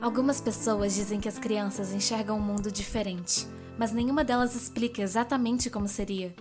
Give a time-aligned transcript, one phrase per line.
[0.00, 3.46] Algumas pessoas dizem que as crianças enxergam um mundo diferente,
[3.78, 6.34] mas nenhuma delas explica exatamente como seria.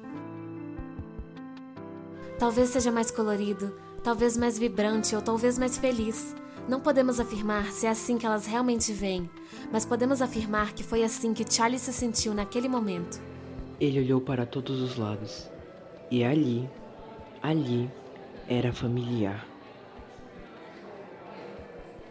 [2.37, 6.35] Talvez seja mais colorido, talvez mais vibrante ou talvez mais feliz.
[6.67, 9.29] Não podemos afirmar se é assim que elas realmente veem,
[9.71, 13.21] mas podemos afirmar que foi assim que Charlie se sentiu naquele momento.
[13.79, 15.49] Ele olhou para todos os lados
[16.11, 16.69] e ali,
[17.41, 17.89] ali,
[18.49, 19.54] era familiar.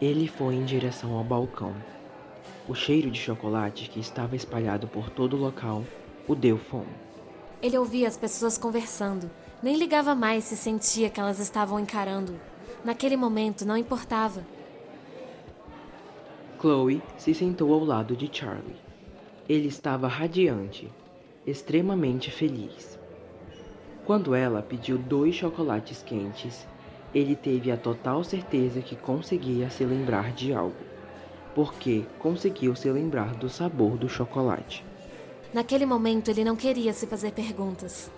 [0.05, 1.75] Ele foi em direção ao balcão.
[2.69, 5.83] O cheiro de chocolate que estava espalhado por todo o local
[6.29, 6.93] o deu fome.
[7.63, 9.31] Ele ouvia as pessoas conversando,
[9.63, 12.39] nem ligava mais se sentia que elas estavam encarando.
[12.85, 14.45] Naquele momento não importava.
[16.61, 18.77] Chloe se sentou ao lado de Charlie.
[19.49, 20.93] Ele estava radiante,
[21.47, 22.99] extremamente feliz.
[24.05, 26.67] Quando ela pediu dois chocolates quentes,
[27.15, 30.75] ele teve a total certeza que conseguia se lembrar de algo,
[31.55, 34.85] porque conseguiu se lembrar do sabor do chocolate.
[35.53, 38.11] Naquele momento ele não queria se fazer perguntas.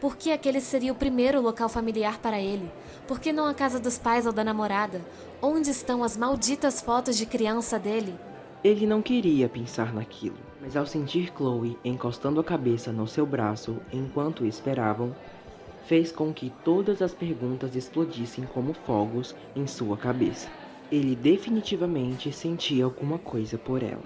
[0.00, 2.70] Por que aquele seria o primeiro local familiar para ele?
[3.08, 5.00] Por que não a casa dos pais ou da namorada?
[5.42, 8.14] Onde estão as malditas fotos de criança dele?
[8.62, 13.78] Ele não queria pensar naquilo, mas ao sentir Chloe encostando a cabeça no seu braço
[13.92, 15.14] enquanto esperavam,
[15.86, 20.48] fez com que todas as perguntas explodissem como fogos em sua cabeça.
[20.90, 24.02] Ele definitivamente sentia alguma coisa por ela.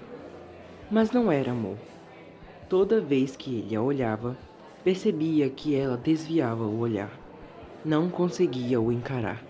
[0.91, 1.77] Mas não era amor.
[2.67, 4.37] Toda vez que ele a olhava,
[4.83, 7.11] percebia que ela desviava o olhar.
[7.83, 9.43] Não conseguia o encarar.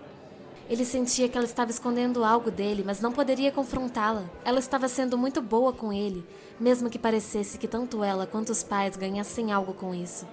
[0.68, 4.24] Ele sentia que ela estava escondendo algo dele, mas não poderia confrontá-la.
[4.44, 6.24] Ela estava sendo muito boa com ele,
[6.60, 10.26] mesmo que parecesse que tanto ela quanto os pais ganhassem algo com isso.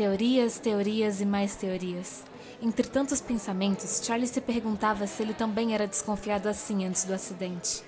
[0.00, 2.24] Teorias, teorias e mais teorias.
[2.62, 7.84] Entre tantos pensamentos, Charlie se perguntava se ele também era desconfiado assim antes do acidente.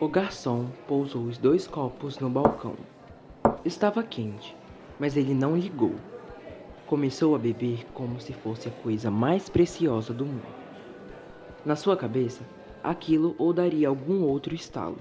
[0.00, 2.74] O garçom pousou os dois copos no balcão.
[3.66, 4.56] Estava quente,
[4.98, 5.96] mas ele não ligou.
[6.86, 10.48] Começou a beber como se fosse a coisa mais preciosa do mundo.
[11.66, 12.40] Na sua cabeça,
[12.82, 15.00] aquilo ou daria algum outro estalo,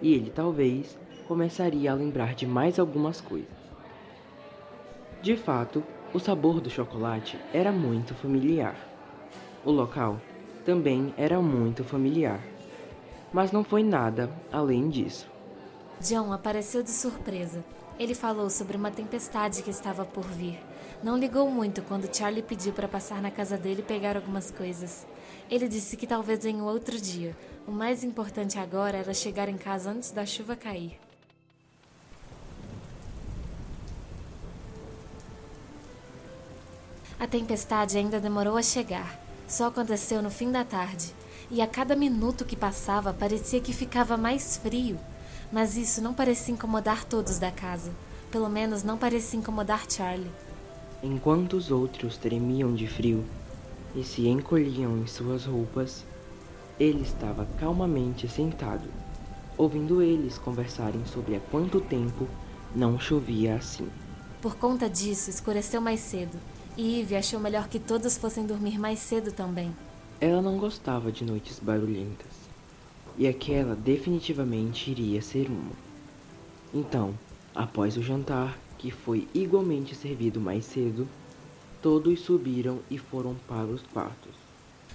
[0.00, 0.98] e ele talvez
[1.30, 3.46] começaria a lembrar de mais algumas coisas.
[5.22, 5.80] De fato,
[6.12, 8.74] o sabor do chocolate era muito familiar.
[9.64, 10.20] O local
[10.64, 12.40] também era muito familiar.
[13.32, 15.30] Mas não foi nada além disso.
[16.00, 17.64] John apareceu de surpresa.
[17.96, 20.58] Ele falou sobre uma tempestade que estava por vir.
[21.00, 25.06] Não ligou muito quando Charlie pediu para passar na casa dele e pegar algumas coisas.
[25.48, 27.36] Ele disse que talvez em outro dia.
[27.68, 30.98] O mais importante agora era chegar em casa antes da chuva cair.
[37.20, 39.20] A tempestade ainda demorou a chegar.
[39.46, 41.14] Só aconteceu no fim da tarde.
[41.50, 44.98] E a cada minuto que passava parecia que ficava mais frio.
[45.52, 47.92] Mas isso não parecia incomodar todos da casa.
[48.30, 50.30] Pelo menos não parecia incomodar Charlie.
[51.02, 53.22] Enquanto os outros tremiam de frio
[53.94, 56.06] e se encolhiam em suas roupas,
[56.78, 58.88] ele estava calmamente sentado,
[59.58, 62.26] ouvindo eles conversarem sobre há quanto tempo
[62.74, 63.90] não chovia assim.
[64.40, 66.38] Por conta disso, escureceu mais cedo
[66.80, 69.70] Eve achou melhor que todos fossem dormir mais cedo também.
[70.18, 72.32] Ela não gostava de noites barulhentas,
[73.18, 75.72] e aquela definitivamente iria ser uma.
[76.72, 77.14] Então,
[77.54, 81.06] após o jantar, que foi igualmente servido mais cedo,
[81.82, 84.32] todos subiram e foram para os quartos.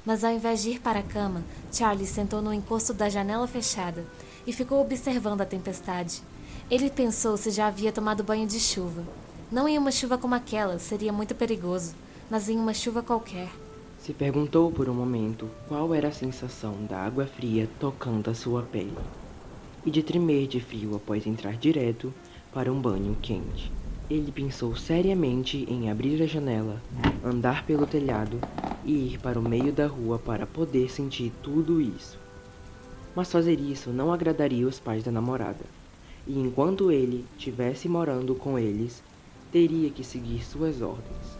[0.03, 4.03] Mas ao invés de ir para a cama, Charlie sentou no encosto da janela fechada
[4.47, 6.23] e ficou observando a tempestade.
[6.69, 9.03] Ele pensou se já havia tomado banho de chuva
[9.51, 11.95] não em uma chuva como aquela, seria muito perigoso,
[12.29, 13.49] mas em uma chuva qualquer.
[13.99, 18.61] Se perguntou por um momento qual era a sensação da água fria tocando a sua
[18.61, 18.97] pele
[19.85, 22.13] e de tremer de frio após entrar direto
[22.53, 23.71] para um banho quente.
[24.09, 26.81] Ele pensou seriamente em abrir a janela,
[27.23, 28.39] andar pelo telhado
[28.83, 32.17] e ir para o meio da rua para poder sentir tudo isso.
[33.15, 35.65] Mas fazer isso não agradaria os pais da namorada.
[36.27, 39.03] E enquanto ele estivesse morando com eles,
[39.55, 41.39] teria que seguir suas ordens.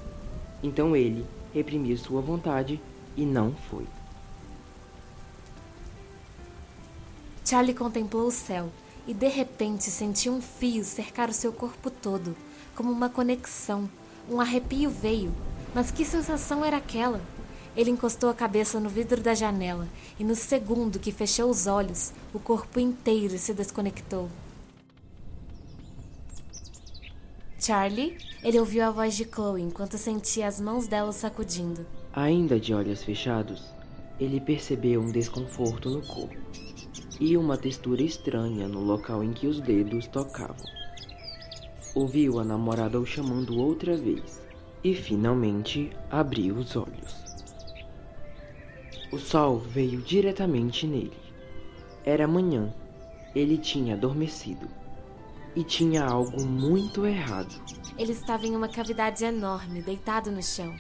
[0.64, 2.80] Então ele reprimiu sua vontade
[3.18, 3.86] e não foi.
[7.44, 8.72] Charlie contemplou o céu
[9.06, 12.38] e de repente sentiu um fio cercar o seu corpo todo,
[12.74, 13.90] como uma conexão.
[14.32, 15.34] Um arrepio veio,
[15.74, 17.20] mas que sensação era aquela?
[17.76, 22.14] Ele encostou a cabeça no vidro da janela e, no segundo que fechou os olhos,
[22.34, 24.30] o corpo inteiro se desconectou.
[27.66, 31.84] Charlie, ele ouviu a voz de Chloe enquanto sentia as mãos dela sacudindo.
[32.14, 33.74] Ainda de olhos fechados,
[34.20, 36.38] Ele percebeu um desconforto no corpo
[37.20, 40.64] e uma textura estranha no local em que os dedos tocavam.
[41.96, 44.40] Ouviu a namorada o chamando outra vez
[44.84, 47.16] e finalmente abriu os olhos.
[49.12, 51.18] O sol veio diretamente nele.
[52.06, 52.72] Era manhã.
[53.34, 54.85] Ele tinha adormecido.
[55.56, 57.56] E tinha algo muito errado.
[57.98, 60.76] Ele estava em uma cavidade enorme, deitado no chão.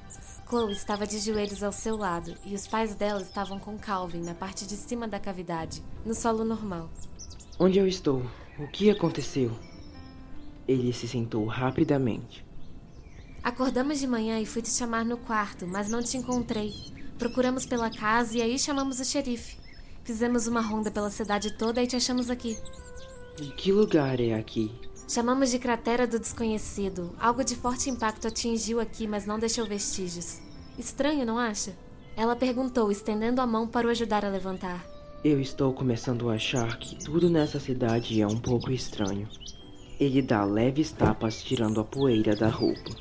[0.48, 4.36] Chloe estava de joelhos ao seu lado e os pais dela estavam com Calvin na
[4.36, 6.90] parte de cima da cavidade, no solo normal.
[7.58, 8.22] Onde eu estou?
[8.60, 9.52] O que aconteceu?
[10.68, 12.46] Ele se sentou rapidamente.
[13.44, 16.74] Acordamos de manhã e fui te chamar no quarto, mas não te encontrei.
[17.18, 19.58] Procuramos pela casa e aí chamamos o xerife.
[20.04, 22.58] Fizemos uma ronda pela cidade toda e te achamos aqui.
[23.40, 24.72] E que lugar é aqui?
[25.08, 27.14] Chamamos de Cratera do Desconhecido.
[27.20, 30.40] Algo de forte impacto atingiu aqui, mas não deixou vestígios.
[30.78, 31.76] Estranho, não acha?
[32.16, 34.86] Ela perguntou, estendendo a mão para o ajudar a levantar.
[35.24, 39.28] Eu estou começando a achar que tudo nessa cidade é um pouco estranho.
[40.00, 42.92] Ele dá leves tapas tirando a poeira da roupa.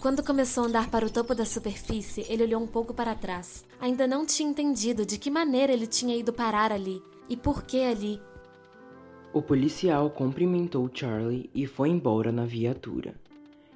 [0.00, 3.64] Quando começou a andar para o topo da superfície, ele olhou um pouco para trás.
[3.80, 7.82] Ainda não tinha entendido de que maneira ele tinha ido parar ali e por que
[7.82, 8.20] ali.
[9.32, 13.14] O policial cumprimentou Charlie e foi embora na viatura,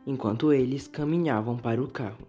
[0.07, 2.27] enquanto eles caminhavam para o carro.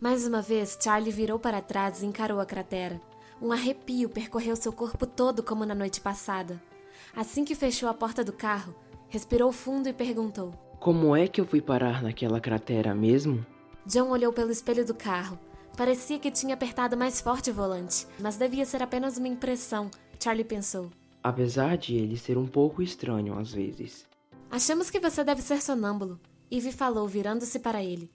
[0.00, 3.00] Mais uma vez, Charlie virou para trás e encarou a cratera.
[3.40, 6.62] Um arrepio percorreu seu corpo todo como na noite passada.
[7.14, 8.74] Assim que fechou a porta do carro,
[9.08, 13.46] respirou fundo e perguntou: como é que eu fui parar naquela cratera mesmo?
[13.86, 15.38] John olhou pelo espelho do carro.
[15.76, 19.88] Parecia que tinha apertado mais forte o volante, mas devia ser apenas uma impressão,
[20.18, 20.90] Charlie pensou.
[21.22, 24.06] Apesar de ele ser um pouco estranho às vezes.
[24.50, 26.18] Achamos que você deve ser sonâmbulo,
[26.50, 28.10] Ivy falou, virando-se para ele.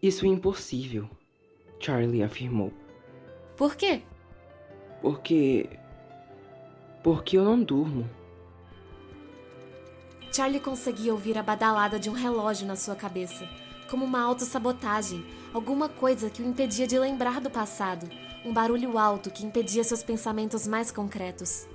[0.00, 1.10] Isso é impossível,
[1.80, 2.72] Charlie afirmou.
[3.56, 4.02] Por quê?
[5.02, 5.68] Porque.
[7.02, 8.08] Porque eu não durmo.
[10.32, 13.48] Charlie conseguia ouvir a badalada de um relógio na sua cabeça,
[13.90, 18.08] como uma autossabotagem, alguma coisa que o impedia de lembrar do passado,
[18.44, 21.66] um barulho alto que impedia seus pensamentos mais concretos.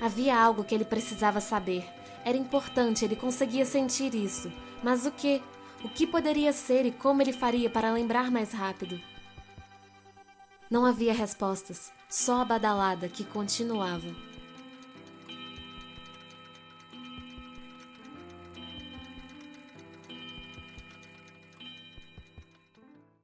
[0.00, 1.84] Havia algo que ele precisava saber.
[2.24, 4.52] Era importante, ele conseguia sentir isso.
[4.82, 5.42] Mas o que?
[5.84, 9.00] O que poderia ser e como ele faria para lembrar mais rápido?
[10.68, 14.08] Não havia respostas, só a badalada que continuava.